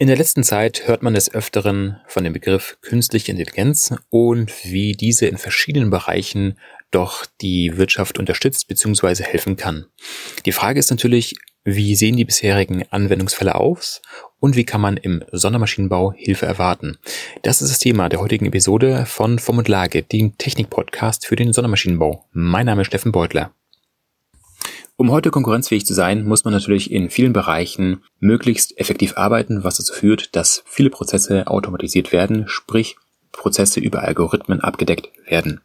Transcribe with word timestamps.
In 0.00 0.06
der 0.06 0.16
letzten 0.16 0.44
Zeit 0.44 0.86
hört 0.86 1.02
man 1.02 1.14
des 1.14 1.34
Öfteren 1.34 1.96
von 2.06 2.22
dem 2.22 2.32
Begriff 2.32 2.78
künstliche 2.82 3.32
Intelligenz 3.32 3.92
und 4.10 4.52
wie 4.64 4.92
diese 4.92 5.26
in 5.26 5.38
verschiedenen 5.38 5.90
Bereichen 5.90 6.56
doch 6.92 7.26
die 7.40 7.76
Wirtschaft 7.76 8.16
unterstützt 8.16 8.68
bzw. 8.68 9.24
helfen 9.24 9.56
kann. 9.56 9.86
Die 10.46 10.52
Frage 10.52 10.78
ist 10.78 10.90
natürlich, 10.90 11.34
wie 11.64 11.96
sehen 11.96 12.16
die 12.16 12.24
bisherigen 12.24 12.84
Anwendungsfälle 12.90 13.56
aus 13.56 14.00
und 14.38 14.54
wie 14.54 14.64
kann 14.64 14.80
man 14.80 14.98
im 14.98 15.24
Sondermaschinenbau 15.32 16.12
Hilfe 16.12 16.46
erwarten? 16.46 16.98
Das 17.42 17.60
ist 17.60 17.72
das 17.72 17.80
Thema 17.80 18.08
der 18.08 18.20
heutigen 18.20 18.46
Episode 18.46 19.04
von 19.04 19.40
Form 19.40 19.58
und 19.58 19.66
Lage, 19.66 20.04
dem 20.04 20.38
Technik-Podcast 20.38 21.26
für 21.26 21.34
den 21.34 21.52
Sondermaschinenbau. 21.52 22.24
Mein 22.30 22.66
Name 22.66 22.82
ist 22.82 22.86
Steffen 22.86 23.10
Beutler. 23.10 23.52
Um 25.00 25.12
heute 25.12 25.30
konkurrenzfähig 25.30 25.86
zu 25.86 25.94
sein, 25.94 26.24
muss 26.26 26.44
man 26.44 26.52
natürlich 26.52 26.90
in 26.90 27.08
vielen 27.08 27.32
Bereichen 27.32 28.02
möglichst 28.18 28.76
effektiv 28.80 29.16
arbeiten, 29.16 29.62
was 29.62 29.76
dazu 29.76 29.94
führt, 29.94 30.34
dass 30.34 30.64
viele 30.66 30.90
Prozesse 30.90 31.46
automatisiert 31.46 32.10
werden, 32.10 32.48
sprich 32.48 32.96
Prozesse 33.30 33.78
über 33.78 34.02
Algorithmen 34.02 34.60
abgedeckt 34.60 35.10
werden. 35.24 35.60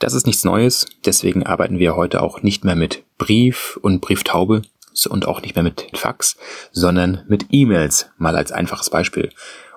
Das 0.00 0.12
ist 0.12 0.26
nichts 0.26 0.44
Neues, 0.44 0.84
deswegen 1.06 1.46
arbeiten 1.46 1.78
wir 1.78 1.96
heute 1.96 2.20
auch 2.20 2.42
nicht 2.42 2.62
mehr 2.62 2.76
mit 2.76 3.04
Brief 3.16 3.78
und 3.80 4.02
Brieftaube 4.02 4.60
und 5.08 5.26
auch 5.26 5.40
nicht 5.40 5.54
mehr 5.54 5.64
mit 5.64 5.86
Fax, 5.94 6.36
sondern 6.72 7.22
mit 7.28 7.46
E-Mails, 7.52 8.10
mal 8.18 8.36
als 8.36 8.52
einfaches 8.52 8.90
Beispiel. 8.90 9.30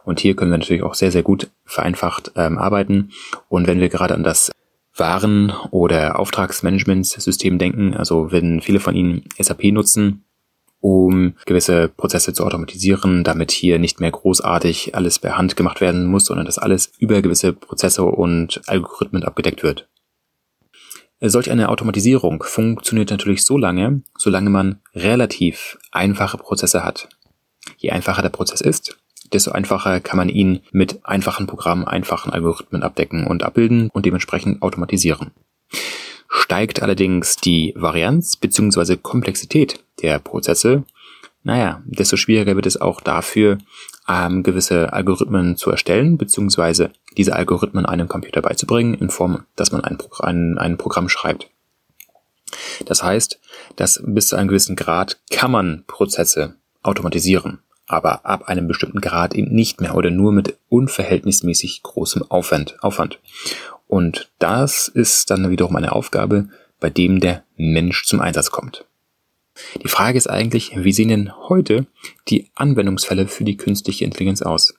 Und 0.04 0.20
hier 0.20 0.36
können 0.36 0.52
wir 0.52 0.58
natürlich 0.58 0.84
auch 0.84 0.96
sehr, 0.96 1.14
sehr 1.14 1.24
gut 1.24 1.50
vereinfacht 1.64 2.34
ähm, 2.36 2.58
arbeiten. 2.58 3.12
Und 3.48 3.68
wenn 3.68 3.80
wir 3.80 3.88
gerade 3.88 4.16
an 4.16 4.24
das 4.24 4.52
waren- 4.95 5.54
oder 5.72 6.20
Auftragsmanagementsystem 6.20 7.58
denken. 7.58 7.94
Also 7.94 8.31
wenn 8.31 8.62
viele 8.62 8.80
von 8.80 8.95
Ihnen 8.95 9.23
SAP 9.38 9.66
nutzen, 9.71 10.23
um 10.80 11.34
gewisse 11.45 11.90
Prozesse 11.90 12.34
zu 12.34 12.45
automatisieren, 12.45 13.23
damit 13.23 13.52
hier 13.52 13.80
nicht 13.80 13.99
mehr 13.99 14.12
großartig 14.12 14.95
alles 14.95 15.20
per 15.20 15.38
Hand 15.38 15.55
gemacht 15.55 15.81
werden 15.81 16.05
muss, 16.05 16.26
sondern 16.26 16.45
dass 16.45 16.59
alles 16.59 16.91
über 16.99 17.21
gewisse 17.21 17.54
Prozesse 17.54 18.04
und 18.04 18.62
Algorithmen 18.68 19.24
abgedeckt 19.24 19.63
wird. 19.63 19.87
Solch 21.21 21.49
eine 21.49 21.70
Automatisierung 21.70 22.43
funktioniert 22.43 23.09
natürlich 23.09 23.43
so 23.43 23.57
lange, 23.57 24.02
solange 24.18 24.49
man 24.49 24.82
relativ 24.93 25.77
einfache 25.91 26.37
Prozesse 26.37 26.84
hat. 26.84 27.09
Je 27.77 27.90
einfacher 27.91 28.21
der 28.21 28.30
Prozess 28.30 28.62
ist, 28.62 28.98
desto 29.36 29.52
einfacher 29.52 30.00
kann 30.00 30.18
man 30.18 30.30
ihn 30.30 30.62
mit 30.72 31.05
einfachen 31.05 31.46
Programmen, 31.46 31.86
einfachen 31.86 32.32
Algorithmen 32.32 32.84
abdecken 32.84 33.28
und 33.28 33.44
abbilden 33.44 33.90
und 33.92 34.05
dementsprechend 34.05 34.62
automatisieren. 34.62 35.32
Steigt 36.30 36.82
allerdings 36.82 37.36
die 37.36 37.74
Varianz 37.76 38.38
bzw. 38.38 38.98
Komplexität 38.98 39.84
der 40.02 40.20
Prozesse, 40.20 40.84
naja, 41.44 41.84
desto 41.86 42.18
schwieriger 42.18 42.55
wird 42.55 42.66
es 42.66 42.80
auch 42.80 43.02
dafür, 43.02 43.60
ähm, 44.10 44.42
gewisse 44.42 44.94
Algorithmen 44.94 45.58
zu 45.58 45.70
erstellen, 45.70 46.18
beziehungsweise 46.18 46.92
diese 47.18 47.36
Algorithmen 47.36 47.86
einem 47.86 48.08
Computer 48.08 48.42
beizubringen, 48.42 48.96
in 48.96 49.10
Form, 49.10 49.44
dass 49.55 49.72
man 49.72 49.84
ein, 49.84 49.98
ein, 50.20 50.58
ein 50.58 50.77
Programm 50.77 51.10
schreibt. 51.10 51.49
Das 52.86 53.04
heißt, 53.04 53.40
dass 53.76 54.02
bis 54.05 54.27
zu 54.27 54.38
einem 54.38 54.48
gewissen 54.48 54.76
Grad 54.76 55.20
kann 55.30 55.52
man 55.52 55.84
Prozesse 55.88 56.55
automatisieren 56.84 57.60
aber 57.88 58.26
ab 58.26 58.48
einem 58.48 58.68
bestimmten 58.68 59.02
Grad 59.02 59.36
eben 59.36 59.54
nicht 59.54 59.82
mehr 59.82 59.96
oder 59.96 60.12
nur 60.12 60.32
mit 60.32 60.58
unverhältnismäßig 60.70 61.84
großem 61.84 62.24
Aufwand. 62.30 62.82
Aufwand. 62.84 63.20
Und 63.88 64.31
das 64.40 64.88
ist 64.88 65.30
dann 65.30 65.50
wiederum 65.50 65.75
eine 65.75 65.92
Aufgabe, 65.92 66.50
bei 66.80 66.90
dem 66.90 67.19
der 67.19 67.44
Mensch 67.56 68.06
zum 68.06 68.19
Einsatz 68.19 68.52
kommt. 68.52 68.86
Die 69.81 69.88
Frage 69.88 70.18
ist 70.18 70.30
eigentlich, 70.30 70.72
wie 70.75 70.92
sehen 70.92 71.08
denn 71.08 71.31
heute 71.47 71.86
die 72.28 72.50
Anwendungsfälle 72.56 73.28
für 73.28 73.46
die 73.46 73.58
künstliche 73.58 74.03
Intelligenz 74.03 74.42
aus? 74.42 74.74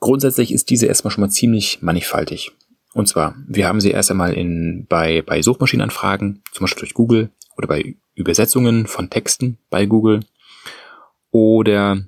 Grundsätzlich 0.00 0.52
ist 0.52 0.70
diese 0.70 0.86
erstmal 0.86 1.12
schon 1.12 1.22
mal 1.22 1.30
ziemlich 1.30 1.80
mannigfaltig. 1.82 2.52
Und 2.92 3.08
zwar, 3.08 3.36
wir 3.46 3.68
haben 3.68 3.80
sie 3.80 3.90
erst 3.90 4.10
einmal 4.10 4.32
in, 4.32 4.86
bei, 4.88 5.22
bei 5.22 5.42
Suchmaschinenanfragen, 5.42 6.42
zum 6.50 6.64
Beispiel 6.64 6.80
durch 6.80 6.94
Google 6.94 7.30
oder 7.56 7.68
bei 7.68 7.94
Übersetzungen 8.14 8.86
von 8.86 9.10
Texten 9.10 9.58
bei 9.70 9.86
Google 9.86 10.20
oder 11.30 12.02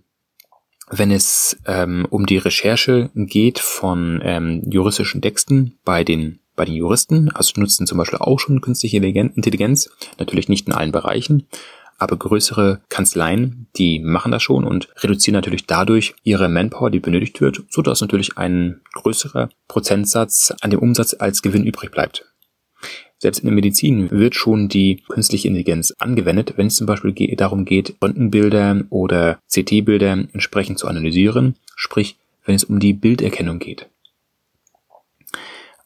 wenn 0.91 1.11
es 1.11 1.57
ähm, 1.67 2.07
um 2.11 2.27
die 2.27 2.39
Recherche 2.39 3.11
geht 3.15 3.59
von 3.59 4.21
ähm, 4.23 4.63
juristischen 4.71 5.23
Texten 5.23 5.79
bei 5.85 6.05
den 6.05 6.41
bei 6.57 6.65
den 6.65 6.75
Juristen, 6.75 7.31
also 7.31 7.53
nutzen 7.61 7.87
zum 7.87 7.99
Beispiel 7.99 8.19
auch 8.19 8.41
schon 8.41 8.61
künstliche 8.61 8.97
Intelligenz, 8.97 9.91
natürlich 10.19 10.49
nicht 10.49 10.67
in 10.67 10.75
allen 10.75 10.91
Bereichen, 10.91 11.47
aber 11.99 12.17
größere 12.17 12.81
Kanzleien, 12.89 13.69
die 13.77 13.99
machen 14.01 14.33
das 14.33 14.43
schon 14.43 14.65
und 14.65 14.89
reduzieren 14.97 15.35
natürlich 15.35 15.67
dadurch 15.67 16.15
ihre 16.23 16.49
Manpower, 16.49 16.91
die 16.91 17.01
benötigt 17.01 17.41
wird, 17.41 17.65
so 17.71 17.81
dass 17.81 18.01
natürlich 18.01 18.39
ein 18.39 18.81
größerer 18.95 19.51
Prozentsatz 19.67 20.53
an 20.61 20.71
dem 20.71 20.81
Umsatz 20.81 21.15
als 21.19 21.43
Gewinn 21.43 21.65
übrig 21.65 21.91
bleibt. 21.91 22.25
Selbst 23.19 23.41
in 23.41 23.47
der 23.47 23.55
Medizin 23.55 24.11
wird 24.11 24.37
schon 24.37 24.69
die 24.69 25.03
künstliche 25.09 25.49
Intelligenz 25.49 25.93
angewendet, 25.99 26.55
wenn 26.57 26.69
es 26.69 26.77
zum 26.77 26.87
Beispiel 26.87 27.35
darum 27.37 27.65
geht, 27.65 27.97
Röntgenbilder 28.03 28.85
oder 28.91 29.41
CT-Bilder 29.53 30.13
entsprechend 30.33 30.79
zu 30.79 30.87
analysieren, 30.87 31.57
sprich 31.75 32.17
wenn 32.45 32.55
es 32.55 32.65
um 32.65 32.79
die 32.79 32.93
Bilderkennung 32.93 33.59
geht. 33.59 33.89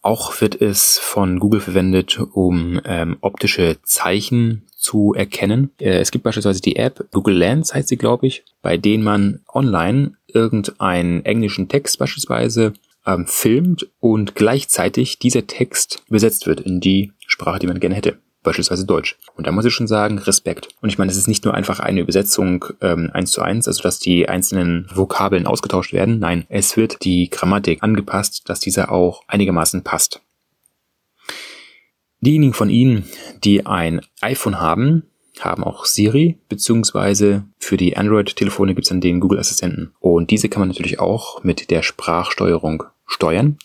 Auch 0.03 0.41
wird 0.41 0.61
es 0.61 0.99
von 0.99 1.39
Google 1.39 1.61
verwendet, 1.61 2.19
um 2.19 2.81
ähm, 2.85 3.17
optische 3.21 3.79
Zeichen 3.85 4.63
zu 4.77 5.15
erkennen. 5.15 5.71
Äh, 5.79 6.01
es 6.01 6.11
gibt 6.11 6.25
beispielsweise 6.25 6.61
die 6.61 6.77
App 6.77 7.07
Google 7.13 7.37
Lens, 7.37 7.73
heißt 7.73 7.89
sie, 7.89 7.97
glaube 7.97 8.27
ich, 8.27 8.45
bei 8.63 8.77
denen 8.77 9.05
man 9.05 9.41
online 9.53 10.15
irgendeinen 10.27 11.25
englischen 11.25 11.69
Text 11.69 11.99
beispielsweise 11.99 12.75
ähm, 13.07 13.27
filmt 13.27 13.89
und 14.01 14.35
gleichzeitig 14.35 15.19
dieser 15.21 15.47
Text 15.47 16.03
übersetzt 16.09 16.47
wird 16.47 16.61
in 16.61 16.81
die 16.81 17.13
Sprache, 17.33 17.59
die 17.59 17.67
man 17.67 17.81
gerne 17.81 17.95
hätte 17.95 18.19
beispielsweise 18.43 18.85
Deutsch. 18.85 19.19
Und 19.37 19.47
da 19.47 19.53
muss 19.53 19.65
ich 19.65 19.73
schon 19.73 19.87
sagen, 19.87 20.19
Respekt. 20.19 20.69
Und 20.81 20.89
ich 20.89 20.99
meine, 20.99 21.11
es 21.11 21.17
ist 21.17 21.29
nicht 21.29 21.45
nur 21.45 21.55
einfach 21.55 21.81
eine 21.81 22.01
Übersetzung 22.01 22.65
ähm, 22.81 23.11
eins 23.13 23.31
zu 23.31 23.43
eins, 23.43 23.69
also 23.69 23.83
dass 23.83 23.99
die 23.99 24.29
einzelnen 24.29 24.89
Vokabeln 24.93 25.47
ausgetauscht 25.47 25.93
werden. 25.93 26.19
Nein, 26.19 26.45
es 26.49 26.77
wird 26.77 27.05
die 27.05 27.31
Grammatik 27.31 27.83
angepasst, 27.83 28.49
dass 28.49 28.61
diese 28.61 28.91
auch 28.91 29.23
einigermaßen 29.29 29.83
passt. 29.83 30.21
Diejenigen 32.21 32.55
von 32.55 32.71
Ihnen, 32.71 33.05
die 33.43 33.67
ein 33.67 34.01
iPhone 34.21 34.61
haben, 34.61 35.05
haben 35.41 35.65
auch 35.65 35.87
Siri, 35.87 36.39
beziehungsweise 36.49 37.45
für 37.59 37.77
die 37.77 37.97
Android-Telefone 37.97 38.75
gibt 38.75 38.85
es 38.85 38.91
dann 38.91 39.01
den 39.01 39.19
Google-Assistenten. 39.19 39.93
Und 39.99 40.31
diese 40.31 40.49
kann 40.49 40.61
man 40.61 40.69
natürlich 40.69 41.01
auch 41.01 41.43
mit 41.43 41.71
der 41.71 41.83
Sprachsteuerung 41.83 42.85
steuern. 43.07 43.59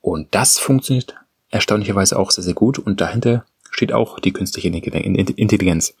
Und 0.00 0.34
das 0.34 0.58
funktioniert 0.58 1.14
erstaunlicherweise 1.52 2.18
auch 2.18 2.32
sehr, 2.32 2.42
sehr 2.42 2.54
gut 2.54 2.80
und 2.80 3.00
dahinter 3.00 3.44
steht 3.70 3.92
auch 3.92 4.18
die 4.18 4.32
künstliche 4.32 4.68
Intelligenz. 4.68 5.94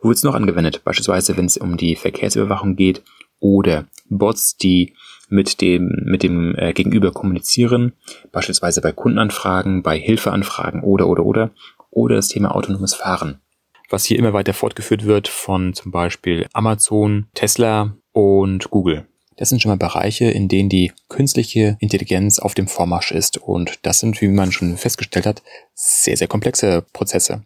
Wo 0.00 0.08
wird 0.08 0.18
es 0.18 0.22
noch 0.22 0.34
angewendet? 0.34 0.82
Beispielsweise, 0.84 1.36
wenn 1.36 1.46
es 1.46 1.56
um 1.56 1.76
die 1.76 1.96
Verkehrsüberwachung 1.96 2.76
geht 2.76 3.02
oder 3.40 3.86
Bots, 4.08 4.56
die 4.56 4.94
mit 5.28 5.60
dem, 5.60 6.02
mit 6.04 6.22
dem 6.22 6.54
äh, 6.56 6.72
Gegenüber 6.72 7.12
kommunizieren, 7.12 7.92
beispielsweise 8.32 8.80
bei 8.80 8.92
Kundenanfragen, 8.92 9.82
bei 9.82 9.98
Hilfeanfragen 9.98 10.82
oder, 10.82 11.06
oder, 11.06 11.24
oder, 11.24 11.50
oder 11.90 12.16
das 12.16 12.28
Thema 12.28 12.54
autonomes 12.54 12.94
Fahren. 12.94 13.40
Was 13.88 14.04
hier 14.04 14.18
immer 14.18 14.32
weiter 14.32 14.54
fortgeführt 14.54 15.04
wird 15.06 15.28
von 15.28 15.74
zum 15.74 15.90
Beispiel 15.90 16.46
Amazon, 16.52 17.26
Tesla 17.34 17.96
und 18.12 18.70
Google. 18.70 19.06
Das 19.40 19.48
sind 19.48 19.62
schon 19.62 19.70
mal 19.70 19.78
Bereiche, 19.78 20.26
in 20.26 20.48
denen 20.48 20.68
die 20.68 20.92
künstliche 21.08 21.78
Intelligenz 21.80 22.38
auf 22.38 22.52
dem 22.52 22.68
Vormarsch 22.68 23.10
ist. 23.10 23.38
Und 23.38 23.78
das 23.82 23.98
sind, 23.98 24.20
wie 24.20 24.28
man 24.28 24.52
schon 24.52 24.76
festgestellt 24.76 25.24
hat, 25.24 25.42
sehr, 25.72 26.18
sehr 26.18 26.28
komplexe 26.28 26.84
Prozesse. 26.92 27.42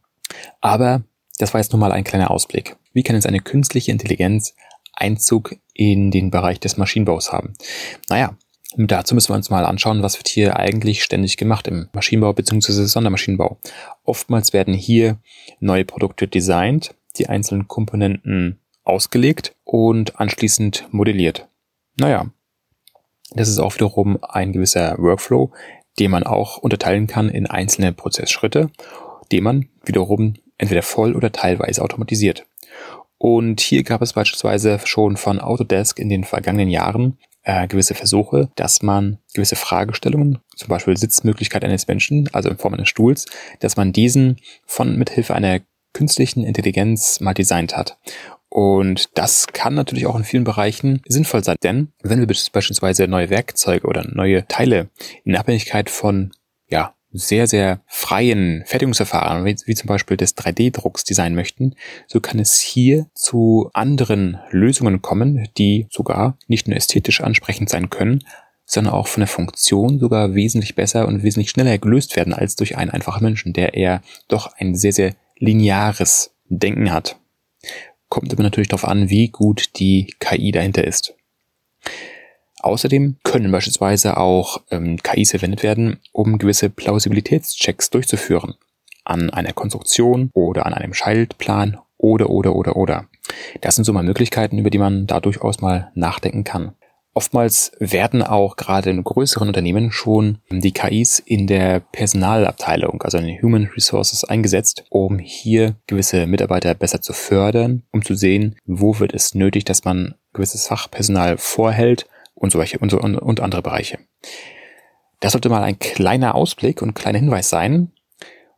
Aber 0.60 1.04
das 1.38 1.54
war 1.54 1.60
jetzt 1.60 1.72
nur 1.72 1.78
mal 1.78 1.93
ein 1.93 2.03
kleiner 2.03 2.33
Ausblick. 2.33 2.75
Wie 2.94 3.04
kann 3.04 3.15
jetzt 3.15 3.28
eine 3.28 3.38
künstliche 3.38 3.93
Intelligenz 3.93 4.56
Einzug 4.93 5.54
in 5.72 6.10
den 6.10 6.33
Bereich 6.33 6.59
des 6.59 6.77
Maschinenbaus 6.77 7.31
haben? 7.31 7.54
Naja, 8.09 8.36
dazu 8.77 9.15
müssen 9.15 9.30
wir 9.30 9.36
uns 9.36 9.51
mal 9.51 9.65
anschauen, 9.65 10.03
was 10.03 10.19
wird 10.19 10.27
hier 10.27 10.57
eigentlich 10.57 11.04
ständig 11.04 11.36
gemacht 11.36 11.69
im 11.69 11.89
Maschinenbau 11.92 12.33
bzw. 12.33 12.86
Sondermaschinenbau. 12.86 13.60
Oftmals 14.03 14.53
werden 14.53 14.74
hier 14.74 15.19
neue 15.60 15.84
Produkte 15.84 16.27
designt, 16.27 16.97
die 17.19 17.28
einzelnen 17.28 17.69
Komponenten 17.69 18.59
ausgelegt 18.83 19.54
und 19.63 20.19
anschließend 20.19 20.89
modelliert. 20.91 21.47
Naja, 21.97 22.27
das 23.31 23.49
ist 23.49 23.59
auch 23.59 23.75
wiederum 23.75 24.19
ein 24.23 24.53
gewisser 24.53 24.97
Workflow, 24.99 25.53
den 25.99 26.11
man 26.11 26.25
auch 26.25 26.59
unterteilen 26.59 27.07
kann 27.07 27.29
in 27.29 27.47
einzelne 27.47 27.93
Prozessschritte, 27.93 28.71
den 29.33 29.45
man 29.45 29.69
wiederum 29.85 30.35
entweder 30.59 30.83
voll 30.83 31.15
oder 31.15 31.33
teilweise 31.33 31.83
automatisiert. 31.83 32.47
Und 33.19 33.61
hier 33.61 33.83
gab 33.85 34.03
es 34.03 34.13
beispielsweise 34.13 34.81
schon 34.85 35.17
von 35.17 35.41
Autodesk 35.41 35.99
in 35.99 36.09
den 36.09 36.25
vergangenen 36.25 36.69
Jahren 36.69 37.19
äh, 37.43 37.67
gewisse 37.69 37.95
Versuche, 37.95 38.51
dass 38.57 38.83
man 38.83 39.19
gewisse 39.35 39.57
Fragestellungen, 39.57 40.41
zum 40.57 40.69
Beispiel 40.69 40.97
Sitzmöglichkeit 40.97 41.65
eines 41.65 41.87
Menschen, 41.87 42.29
also 42.33 42.49
in 42.49 42.59
Form 42.59 42.75
eines 42.75 42.89
Stuhls, 42.89 43.27
dass 43.61 43.77
man 43.77 43.93
diesen 43.93 44.39
von 44.67 44.97
mithilfe 44.97 45.35
einer 45.35 45.61
künstlichen 45.93 46.45
Intelligenz 46.45 47.21
mal 47.21 47.35
designt 47.35 47.77
hat. 47.77 47.99
Und 48.54 49.18
das 49.18 49.48
kann 49.48 49.74
natürlich 49.74 50.06
auch 50.06 50.15
in 50.15 50.22
vielen 50.22 50.45
Bereichen 50.45 51.03
sinnvoll 51.09 51.42
sein, 51.42 51.56
denn 51.65 51.89
wenn 52.04 52.21
wir 52.21 52.27
beispielsweise 52.28 53.09
neue 53.09 53.28
Werkzeuge 53.28 53.84
oder 53.84 54.06
neue 54.09 54.47
Teile 54.47 54.91
in 55.24 55.34
Abhängigkeit 55.34 55.91
von 55.91 56.30
ja, 56.68 56.95
sehr, 57.10 57.48
sehr 57.48 57.80
freien 57.89 58.62
Fertigungsverfahren, 58.65 59.45
wie, 59.45 59.56
zum 59.56 59.89
Beispiel 59.89 60.16
des 60.16 60.36
3D-Drucks 60.36 61.03
designen 61.03 61.34
möchten, 61.34 61.74
so 62.06 62.21
kann 62.21 62.39
es 62.39 62.60
hier 62.60 63.09
zu 63.12 63.71
anderen 63.72 64.39
Lösungen 64.51 65.03
kommen, 65.03 65.48
die 65.59 65.89
sogar 65.91 66.39
nicht 66.47 66.68
nur 66.68 66.77
ästhetisch 66.77 67.22
ansprechend 67.22 67.71
sein 67.71 67.91
können, 67.91 68.22
sondern 68.65 68.95
auch 68.95 69.09
von 69.09 69.22
der 69.22 69.28
Funktion 69.28 69.98
sogar 69.98 70.36
wesentlich 70.36 70.77
besser 70.77 71.09
und 71.09 71.24
wesentlich 71.24 71.50
schneller 71.50 71.77
gelöst 71.78 72.15
werden 72.15 72.33
als 72.33 72.54
durch 72.54 72.77
einen 72.77 72.92
einfachen 72.92 73.24
Menschen, 73.24 73.53
der 73.53 73.74
eher 73.74 74.00
doch 74.28 74.53
ein 74.59 74.77
sehr, 74.77 74.92
sehr 74.92 75.16
lineares 75.41 76.36
Denken 76.48 76.92
hat. 76.92 77.18
Kommt 78.15 78.33
aber 78.33 78.45
natürlich 78.45 78.69
darauf 78.69 78.84
an, 78.84 79.11
wie 79.11 79.27
gut 79.27 79.71
die 79.81 80.15
KI 80.21 80.53
dahinter 80.53 80.84
ist. 80.84 81.15
Außerdem 82.61 83.16
können 83.25 83.51
beispielsweise 83.51 84.19
auch 84.19 84.63
ähm, 84.71 84.99
KIs 85.03 85.33
verwendet 85.33 85.65
werden, 85.65 85.99
um 86.13 86.39
gewisse 86.39 86.71
Plausibilitätschecks 86.71 87.91
durchzuführen. 87.91 88.55
An 89.05 89.31
einer 89.31 89.53
Konstruktion 89.53 90.31
oder 90.33 90.65
an 90.65 90.75
einem 90.75 90.95
Schaltplan 90.95 91.78
oder, 91.99 92.31
oder, 92.31 92.55
oder, 92.55 92.77
oder. 92.77 93.09
Das 93.63 93.75
sind 93.75 93.83
so 93.83 93.93
mal 93.93 94.05
Möglichkeiten, 94.05 94.59
über 94.59 94.71
die 94.71 94.78
man 94.78 95.09
da 95.09 95.19
durchaus 95.19 95.60
mal 95.60 95.91
nachdenken 95.97 96.45
kann. 96.45 96.77
Oftmals 97.16 97.71
werden 97.78 98.22
auch 98.22 98.57
gerade 98.57 98.91
in 98.91 99.05
größeren 99.05 99.47
Unternehmen 99.47 99.93
schon 99.93 100.39
die 100.51 100.72
KIs 100.72 101.21
in 101.21 101.47
der 101.47 101.78
Personalabteilung, 101.78 103.03
also 103.03 103.19
in 103.19 103.27
den 103.27 103.41
Human 103.41 103.71
Resources 103.77 104.25
eingesetzt, 104.25 104.84
um 104.91 105.21
hier 105.21 105.77
gewisse 105.87 106.27
Mitarbeiter 106.27 106.75
besser 106.75 107.01
zu 107.01 107.13
fördern, 107.13 107.84
um 107.93 108.05
zu 108.05 108.16
sehen, 108.16 108.57
wo 108.66 108.99
wird 108.99 109.15
es 109.15 109.33
nötig, 109.33 109.65
dass 109.65 109.84
man 109.84 110.16
gewisses 110.33 110.66
Fachpersonal 110.66 111.39
vorhält 111.39 112.07
und 112.34 112.51
solche 112.51 112.81
und, 112.81 112.91
so, 112.91 112.99
und, 112.99 113.17
und 113.17 113.39
andere 113.39 113.63
Bereiche. 113.63 113.99
Das 115.21 115.33
sollte 115.33 115.49
mal 115.49 115.63
ein 115.63 115.78
kleiner 115.78 116.34
Ausblick 116.34 116.83
und 116.83 116.95
kleiner 116.95 117.21
Hinweis 117.21 117.49
sein. 117.49 117.93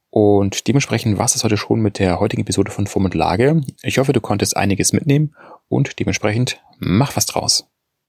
Und 0.09 0.67
dementsprechend 0.67 1.19
war 1.19 1.27
es 1.27 1.45
heute 1.45 1.59
schon 1.59 1.81
mit 1.81 1.99
der 1.99 2.21
heutigen 2.21 2.41
Episode 2.41 2.71
von 2.71 2.87
Form 2.87 3.05
und 3.05 3.15
Lage. 3.15 3.61
Ich 3.83 3.99
hoffe, 3.99 4.15
du 4.15 4.23
konntest 4.23 4.57
einiges 4.57 4.95
mitnehmen 4.95 5.37
und 5.69 5.99
dementsprechend 5.99 6.59
mach 6.79 7.17
was 7.17 7.27
draus. 7.27 7.69